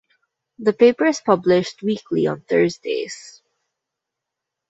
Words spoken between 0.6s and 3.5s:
paper is published weekly on Thursdays.